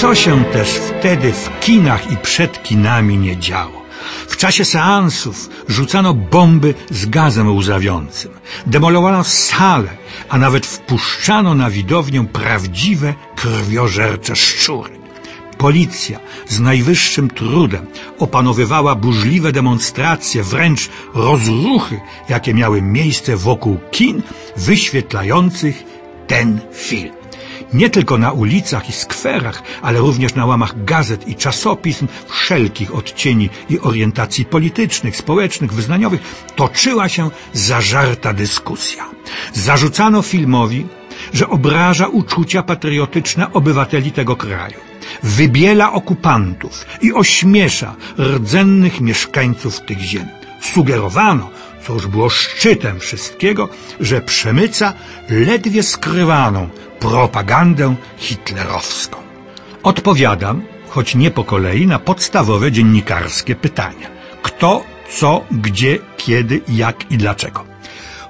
Co 0.00 0.14
się 0.14 0.44
też 0.44 0.68
wtedy 0.68 1.32
w 1.32 1.60
kinach 1.60 2.12
i 2.12 2.16
przed 2.16 2.62
kinami 2.62 3.18
nie 3.18 3.36
działo? 3.36 3.82
W 4.28 4.36
czasie 4.36 4.64
seansów 4.64 5.50
rzucano 5.68 6.14
bomby 6.14 6.74
z 6.90 7.06
gazem 7.06 7.56
łzawiącym, 7.56 8.30
demolowano 8.66 9.24
sale, 9.24 9.88
a 10.28 10.38
nawet 10.38 10.66
wpuszczano 10.66 11.54
na 11.54 11.70
widownię 11.70 12.24
prawdziwe 12.24 13.14
krwiożercze 13.36 14.36
szczury. 14.36 14.90
Policja 15.58 16.20
z 16.48 16.60
najwyższym 16.60 17.30
trudem 17.30 17.86
opanowywała 18.18 18.94
burzliwe 18.94 19.52
demonstracje, 19.52 20.42
wręcz 20.42 20.88
rozruchy, 21.14 22.00
jakie 22.28 22.54
miały 22.54 22.82
miejsce 22.82 23.36
wokół 23.36 23.78
kin 23.90 24.22
wyświetlających 24.56 25.82
ten 26.26 26.60
film. 26.72 27.23
Nie 27.72 27.90
tylko 27.90 28.18
na 28.18 28.32
ulicach 28.32 28.88
i 28.88 28.92
skwerach, 28.92 29.62
ale 29.82 29.98
również 29.98 30.34
na 30.34 30.46
łamach 30.46 30.84
gazet 30.84 31.28
i 31.28 31.34
czasopism 31.34 32.06
wszelkich 32.28 32.94
odcieni 32.94 33.50
i 33.70 33.80
orientacji 33.80 34.44
politycznych, 34.44 35.16
społecznych, 35.16 35.72
wyznaniowych 35.72 36.20
toczyła 36.56 37.08
się 37.08 37.30
zażarta 37.52 38.32
dyskusja. 38.32 39.04
Zarzucano 39.52 40.22
filmowi, 40.22 40.86
że 41.32 41.48
obraża 41.48 42.06
uczucia 42.06 42.62
patriotyczne 42.62 43.52
obywateli 43.52 44.12
tego 44.12 44.36
kraju, 44.36 44.78
wybiela 45.22 45.92
okupantów 45.92 46.86
i 47.02 47.12
ośmiesza 47.12 47.94
rdzennych 48.18 49.00
mieszkańców 49.00 49.80
tych 49.80 50.00
ziem. 50.00 50.28
Sugerowano, 50.60 51.50
co 51.86 51.92
już 51.92 52.06
było 52.06 52.30
szczytem 52.30 53.00
wszystkiego, 53.00 53.68
że 54.00 54.20
przemyca 54.20 54.92
ledwie 55.30 55.82
skrywaną 55.82 56.68
propagandę 57.04 57.94
hitlerowską. 58.16 59.16
Odpowiadam, 59.82 60.62
choć 60.88 61.14
nie 61.14 61.30
po 61.30 61.44
kolei, 61.44 61.86
na 61.86 61.98
podstawowe 61.98 62.72
dziennikarskie 62.72 63.54
pytania. 63.54 64.08
Kto, 64.42 64.84
co, 65.10 65.44
gdzie, 65.50 65.98
kiedy, 66.16 66.60
jak 66.68 67.12
i 67.12 67.16
dlaczego. 67.16 67.64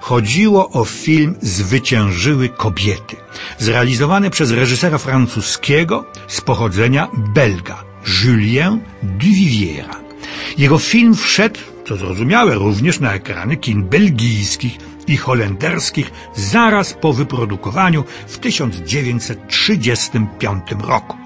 Chodziło 0.00 0.70
o 0.70 0.84
film 0.84 1.34
Zwyciężyły 1.42 2.48
kobiety, 2.48 3.16
zrealizowany 3.58 4.30
przez 4.30 4.50
reżysera 4.50 4.98
francuskiego 4.98 6.04
z 6.28 6.40
pochodzenia 6.40 7.08
Belga, 7.14 7.84
Julien 8.24 8.80
Duviviera. 9.02 10.03
Jego 10.58 10.78
film 10.78 11.14
wszedł, 11.14 11.60
co 11.88 11.96
zrozumiałe, 11.96 12.54
również 12.54 13.00
na 13.00 13.14
ekrany 13.14 13.56
kin 13.56 13.84
belgijskich 13.84 14.78
i 15.06 15.16
holenderskich 15.16 16.10
zaraz 16.34 16.94
po 16.94 17.12
wyprodukowaniu 17.12 18.04
w 18.26 18.38
1935 18.38 20.62
roku. 20.80 21.16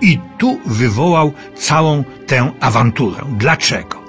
I 0.00 0.18
tu 0.38 0.60
wywołał 0.66 1.32
całą 1.56 2.04
tę 2.26 2.52
awanturę. 2.60 3.24
Dlaczego? 3.38 4.05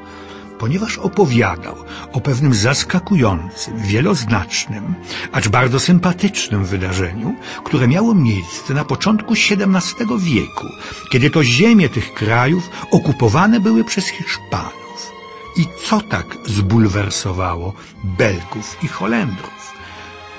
Ponieważ 0.60 0.98
opowiadał 0.98 1.76
o 2.14 2.22
pewnym 2.22 2.54
zaskakującym, 2.54 3.78
wieloznacznym, 3.78 4.96
acz 5.32 5.48
bardzo 5.48 5.80
sympatycznym 5.80 6.66
wydarzeniu, 6.66 7.36
które 7.64 7.88
miało 7.88 8.16
miejsce 8.16 8.74
na 8.74 8.86
początku 8.86 9.34
XVII 9.34 10.08
wieku, 10.20 10.68
kiedy 11.12 11.30
to 11.30 11.44
ziemie 11.44 11.90
tych 11.90 12.14
krajów 12.14 12.70
okupowane 12.92 13.60
były 13.60 13.84
przez 13.84 14.06
Hiszpanów. 14.08 15.12
I 15.58 15.66
co 15.88 16.02
tak 16.02 16.38
zbulwersowało 16.46 17.74
Belgów 18.04 18.78
i 18.84 18.88
Holendrów? 18.88 19.74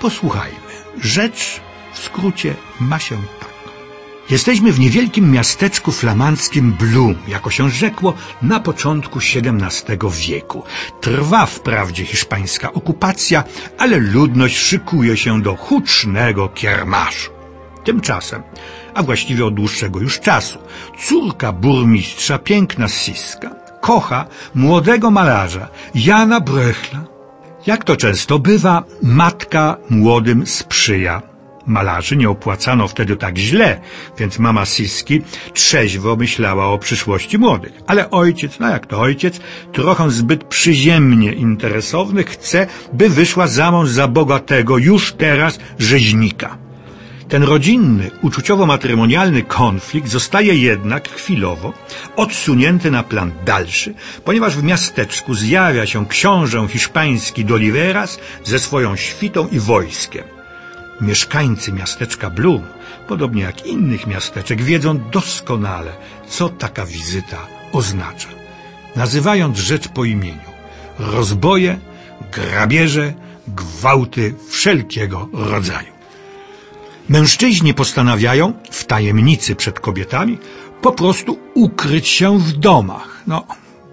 Posłuchajmy. 0.00 0.58
Rzecz 1.00 1.60
w 1.92 1.98
skrócie 1.98 2.54
ma 2.80 2.98
się. 2.98 3.16
Jesteśmy 4.30 4.72
w 4.72 4.80
niewielkim 4.80 5.30
miasteczku 5.30 5.92
flamandzkim 5.92 6.72
Blum, 6.72 7.14
jako 7.28 7.50
się 7.50 7.70
rzekło, 7.70 8.14
na 8.42 8.60
początku 8.60 9.18
XVII 9.18 9.98
wieku. 10.10 10.62
Trwa 11.00 11.46
wprawdzie 11.46 12.04
hiszpańska 12.04 12.72
okupacja, 12.72 13.44
ale 13.78 13.98
ludność 13.98 14.56
szykuje 14.56 15.16
się 15.16 15.42
do 15.42 15.56
hucznego 15.56 16.48
kiermaszu. 16.48 17.30
Tymczasem, 17.84 18.42
a 18.94 19.02
właściwie 19.02 19.46
od 19.46 19.54
dłuższego 19.54 20.00
już 20.00 20.20
czasu, 20.20 20.58
córka 20.98 21.52
burmistrza, 21.52 22.38
piękna 22.38 22.88
Siska, 22.88 23.50
kocha 23.80 24.26
młodego 24.54 25.10
malarza 25.10 25.68
Jana 25.94 26.40
Brechla. 26.40 27.04
Jak 27.66 27.84
to 27.84 27.96
często 27.96 28.38
bywa, 28.38 28.84
matka 29.02 29.76
młodym 29.90 30.46
sprzyja. 30.46 31.37
Malarzy 31.68 32.16
nie 32.16 32.28
opłacano 32.28 32.88
wtedy 32.88 33.16
tak 33.16 33.38
źle, 33.38 33.80
więc 34.18 34.38
mama 34.38 34.64
Siski 34.64 35.22
trzeźwo 35.52 36.16
myślała 36.16 36.66
o 36.66 36.78
przyszłości 36.78 37.38
młodych. 37.38 37.72
Ale 37.86 38.10
ojciec, 38.10 38.58
no 38.60 38.68
jak 38.68 38.86
to 38.86 39.00
ojciec, 39.00 39.40
trochę 39.72 40.10
zbyt 40.10 40.44
przyziemnie 40.44 41.32
interesowny, 41.32 42.24
chce, 42.24 42.66
by 42.92 43.08
wyszła 43.08 43.46
za 43.46 43.70
mąż 43.70 43.88
za 43.88 44.08
bogatego 44.08 44.78
już 44.78 45.12
teraz 45.12 45.58
rzeźnika. 45.78 46.58
Ten 47.28 47.42
rodzinny, 47.42 48.10
uczuciowo-matrymonialny 48.22 49.42
konflikt 49.42 50.08
zostaje 50.08 50.54
jednak 50.54 51.08
chwilowo 51.08 51.72
odsunięty 52.16 52.90
na 52.90 53.02
plan 53.02 53.32
dalszy, 53.44 53.94
ponieważ 54.24 54.56
w 54.56 54.62
miasteczku 54.62 55.34
zjawia 55.34 55.86
się 55.86 56.06
książę 56.06 56.68
hiszpański 56.68 57.44
Doliveras 57.44 58.18
ze 58.44 58.58
swoją 58.58 58.96
świtą 58.96 59.48
i 59.48 59.58
wojskiem. 59.58 60.37
Mieszkańcy 61.00 61.72
miasteczka 61.72 62.30
Blum, 62.30 62.62
podobnie 63.08 63.42
jak 63.42 63.66
innych 63.66 64.06
miasteczek, 64.06 64.62
wiedzą 64.62 64.98
doskonale, 65.10 65.92
co 66.28 66.48
taka 66.48 66.86
wizyta 66.86 67.46
oznacza. 67.72 68.28
Nazywając 68.96 69.58
rzecz 69.58 69.88
po 69.88 70.04
imieniu, 70.04 70.50
rozboje, 70.98 71.78
grabieże, 72.32 73.14
gwałty 73.48 74.34
wszelkiego 74.48 75.28
rodzaju. 75.32 75.92
Mężczyźni 77.08 77.74
postanawiają, 77.74 78.52
w 78.70 78.84
tajemnicy 78.84 79.56
przed 79.56 79.80
kobietami, 79.80 80.38
po 80.82 80.92
prostu 80.92 81.38
ukryć 81.54 82.08
się 82.08 82.38
w 82.38 82.52
domach. 82.52 83.22
No, 83.26 83.46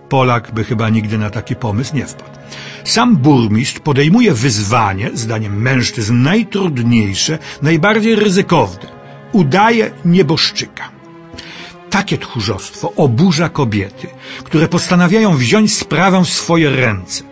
Polak 0.10 0.52
by 0.54 0.64
chyba 0.64 0.90
nigdy 0.90 1.18
na 1.18 1.30
taki 1.30 1.56
pomysł 1.56 1.96
nie 1.96 2.06
wpadł. 2.06 2.40
Sam 2.84 3.18
burmistrz 3.18 3.80
podejmuje 3.80 4.34
wyzwanie, 4.34 5.10
zdaniem 5.14 5.62
mężczyzn 5.62 6.22
najtrudniejsze, 6.22 7.40
najbardziej 7.62 8.16
ryzykowne. 8.16 8.88
Udaje 9.32 9.92
nieboszczyka. 10.06 10.90
Takie 11.90 12.18
tchórzostwo 12.18 12.94
oburza 12.96 13.50
kobiety, 13.50 14.08
które 14.44 14.68
postanawiają 14.68 15.38
wziąć 15.38 15.74
sprawę 15.74 16.24
w 16.24 16.30
swoje 16.30 16.70
ręce. 16.70 17.24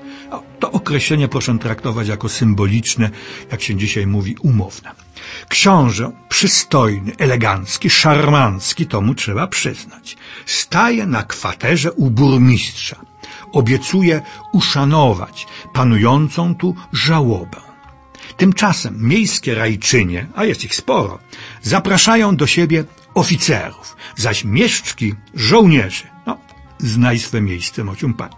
To 0.59 0.71
określenie 0.71 1.27
proszę 1.27 1.57
traktować 1.59 2.07
jako 2.07 2.29
symboliczne, 2.29 3.09
jak 3.51 3.61
się 3.61 3.75
dzisiaj 3.75 4.07
mówi, 4.07 4.35
umowne. 4.41 5.02
Książę, 5.49 6.11
przystojny, 6.29 7.11
elegancki, 7.17 7.89
szarmancki, 7.89 8.85
to 8.85 9.01
mu 9.01 9.15
trzeba 9.15 9.47
przyznać. 9.47 10.17
Staje 10.45 11.05
na 11.05 11.23
kwaterze 11.23 11.91
u 11.91 12.09
burmistrza. 12.09 12.95
Obiecuje 13.51 14.21
uszanować 14.51 15.47
panującą 15.73 16.55
tu 16.55 16.75
żałobę. 16.93 17.61
Tymczasem 18.37 19.07
miejskie 19.07 19.55
rajczynie, 19.55 20.27
a 20.35 20.45
jest 20.45 20.63
ich 20.63 20.75
sporo, 20.75 21.19
zapraszają 21.61 22.35
do 22.35 22.47
siebie 22.47 22.83
oficerów, 23.13 23.95
zaś 24.15 24.43
mieszczki 24.43 25.15
żołnierzy. 25.33 26.03
No, 26.25 26.37
znaj 26.83 27.19
swe 27.19 27.41
miejsce, 27.41 27.83
mocium 27.83 28.13
pan. 28.13 28.29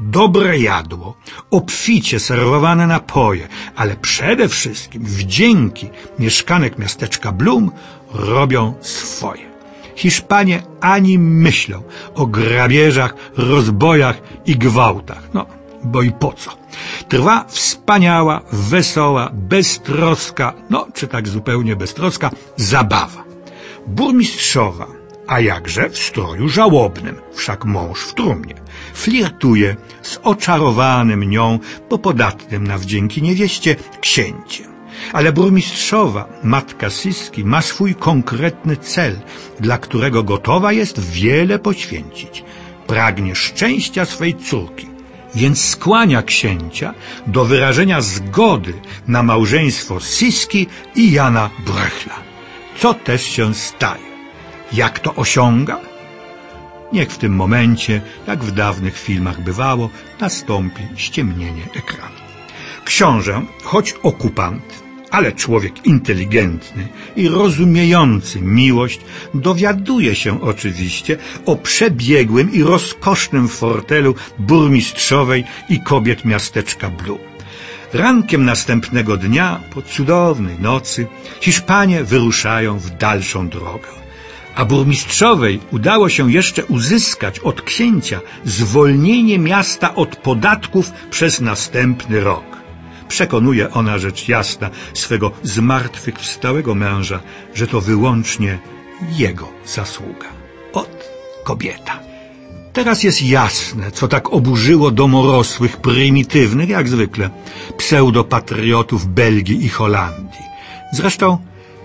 Dobre 0.00 0.58
jadło, 0.58 1.14
obficie 1.50 2.20
serwowane 2.20 2.86
napoje, 2.86 3.48
ale 3.76 3.96
przede 3.96 4.48
wszystkim 4.48 5.04
wdzięki 5.04 5.90
mieszkanek 6.18 6.78
miasteczka 6.78 7.32
Blum 7.32 7.70
robią 8.14 8.74
swoje. 8.80 9.52
Hiszpanie 9.96 10.62
ani 10.80 11.18
myślą 11.18 11.82
o 12.14 12.26
grabieżach, 12.26 13.14
rozbojach 13.36 14.22
i 14.46 14.56
gwałtach. 14.56 15.28
No, 15.34 15.46
bo 15.84 16.02
i 16.02 16.12
po 16.12 16.32
co? 16.32 16.50
Trwa 17.08 17.44
wspaniała, 17.48 18.40
wesoła, 18.52 19.30
beztroska, 19.32 20.52
no 20.70 20.86
czy 20.94 21.08
tak 21.08 21.28
zupełnie 21.28 21.76
beztroska, 21.76 22.30
zabawa. 22.56 23.24
Burmistrzowa, 23.86 24.86
a 25.32 25.40
jakże 25.40 25.88
w 25.88 25.98
stroju 25.98 26.48
żałobnym, 26.48 27.16
wszak 27.34 27.64
mąż 27.64 28.00
w 28.00 28.14
trumnie. 28.14 28.54
Flirtuje 28.94 29.76
z 30.02 30.18
oczarowanym 30.22 31.24
nią, 31.24 31.58
bo 31.90 31.98
podatnym 31.98 32.66
na 32.66 32.78
wdzięki 32.78 33.22
niewieście, 33.22 33.76
księciem. 34.00 34.66
Ale 35.12 35.32
burmistrzowa, 35.32 36.28
matka 36.42 36.90
Siski, 36.90 37.44
ma 37.44 37.62
swój 37.62 37.94
konkretny 37.94 38.76
cel, 38.76 39.16
dla 39.60 39.78
którego 39.78 40.22
gotowa 40.22 40.72
jest 40.72 41.00
wiele 41.00 41.58
poświęcić. 41.58 42.44
Pragnie 42.86 43.34
szczęścia 43.34 44.04
swej 44.04 44.34
córki, 44.34 44.86
więc 45.34 45.64
skłania 45.64 46.22
księcia 46.22 46.94
do 47.26 47.44
wyrażenia 47.44 48.00
zgody 48.00 48.74
na 49.08 49.22
małżeństwo 49.22 50.00
Siski 50.00 50.66
i 50.94 51.12
Jana 51.12 51.50
Brechla. 51.66 52.18
Co 52.78 52.94
też 52.94 53.22
się 53.22 53.54
staje. 53.54 54.11
Jak 54.72 54.98
to 54.98 55.14
osiąga? 55.14 55.80
Niech 56.92 57.10
w 57.10 57.18
tym 57.18 57.32
momencie, 57.32 58.00
jak 58.26 58.44
w 58.44 58.52
dawnych 58.52 58.98
filmach 58.98 59.40
bywało, 59.40 59.90
nastąpi 60.20 60.82
ściemnienie 60.96 61.62
ekranu. 61.74 62.22
Książę, 62.84 63.42
choć 63.64 63.92
okupant, 64.02 64.82
ale 65.10 65.32
człowiek 65.32 65.86
inteligentny 65.86 66.88
i 67.16 67.28
rozumiejący 67.28 68.40
miłość, 68.40 69.00
dowiaduje 69.34 70.14
się 70.14 70.40
oczywiście 70.40 71.16
o 71.46 71.56
przebiegłym 71.56 72.52
i 72.52 72.62
rozkosznym 72.62 73.48
fortelu 73.48 74.14
burmistrzowej 74.38 75.44
i 75.68 75.80
kobiet 75.80 76.24
miasteczka 76.24 76.90
Blue. 76.90 77.18
Rankiem 77.92 78.44
następnego 78.44 79.16
dnia, 79.16 79.60
po 79.74 79.82
cudownej 79.82 80.58
nocy, 80.58 81.06
Hiszpanie 81.40 82.04
wyruszają 82.04 82.78
w 82.78 82.90
dalszą 82.90 83.48
drogę. 83.48 84.01
A 84.54 84.64
burmistrzowej 84.64 85.60
udało 85.70 86.08
się 86.08 86.32
jeszcze 86.32 86.64
uzyskać 86.64 87.38
od 87.38 87.62
księcia 87.62 88.20
zwolnienie 88.44 89.38
miasta 89.38 89.94
od 89.94 90.16
podatków 90.16 90.92
przez 91.10 91.40
następny 91.40 92.20
rok. 92.20 92.44
Przekonuje 93.08 93.70
ona 93.70 93.98
rzecz 93.98 94.28
jasna 94.28 94.70
swego 94.94 95.30
zmartwychwstałego 95.42 96.74
męża, 96.74 97.20
że 97.54 97.66
to 97.66 97.80
wyłącznie 97.80 98.58
jego 99.16 99.48
zasługa. 99.66 100.28
Od 100.72 101.10
kobieta. 101.44 102.00
Teraz 102.72 103.02
jest 103.02 103.22
jasne, 103.22 103.90
co 103.90 104.08
tak 104.08 104.32
oburzyło 104.32 104.90
domorosłych, 104.90 105.76
prymitywnych, 105.76 106.68
jak 106.68 106.88
zwykle, 106.88 107.30
pseudopatriotów 107.76 109.06
Belgii 109.06 109.64
i 109.64 109.68
Holandii. 109.68 110.46
Zresztą 110.92 111.38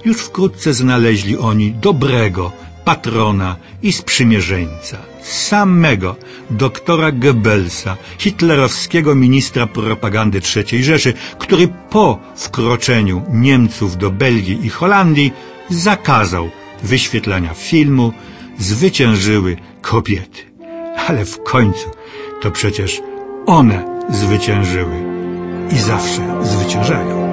już 0.06 0.18
wkrótce 0.18 0.74
znaleźli 0.74 1.38
oni 1.38 1.72
dobrego 1.72 2.52
patrona 2.86 3.56
i 3.84 3.92
sprzymierzeńca, 3.94 4.98
samego 5.24 6.16
doktora 6.50 7.12
Goebbelsa, 7.12 7.98
hitlerowskiego 8.18 9.16
ministra 9.16 9.68
propagandy 9.68 10.42
III 10.56 10.84
Rzeszy, 10.84 11.14
który 11.40 11.68
po 11.90 12.20
wkroczeniu 12.36 13.22
Niemców 13.34 13.98
do 13.98 14.12
Belgii 14.12 14.66
i 14.66 14.70
Holandii 14.70 15.32
zakazał 15.70 16.50
wyświetlania 16.84 17.54
filmu 17.54 18.14
Zwyciężyły 18.60 19.58
kobiety. 19.82 20.42
Ale 21.08 21.26
w 21.26 21.44
końcu 21.44 21.90
to 22.42 22.52
przecież 22.52 23.02
one 23.46 24.04
zwyciężyły 24.10 24.96
i 25.72 25.78
zawsze 25.78 26.22
zwyciężają. 26.44 27.27